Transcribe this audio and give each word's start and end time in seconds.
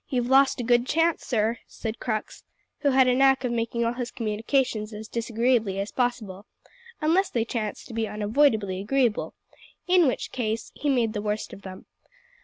"You've 0.09 0.25
lost 0.29 0.59
a 0.59 0.63
good 0.63 0.87
chance, 0.87 1.23
sir," 1.27 1.59
said 1.67 1.99
Crux, 1.99 2.43
who 2.79 2.89
had 2.89 3.07
a 3.07 3.13
knack 3.13 3.43
of 3.43 3.51
making 3.51 3.85
all 3.85 3.93
his 3.93 4.09
communications 4.09 4.93
as 4.93 5.07
disagreeably 5.07 5.79
as 5.79 5.91
possible, 5.91 6.47
unless 7.01 7.29
they 7.29 7.45
chanced 7.45 7.85
to 7.89 7.93
be 7.93 8.07
unavoidably 8.07 8.81
agreeable, 8.81 9.35
in 9.87 10.07
which 10.07 10.31
case 10.31 10.71
he 10.73 10.89
made 10.89 11.13
the 11.13 11.21
worst 11.21 11.53
of 11.53 11.61
them. 11.61 11.85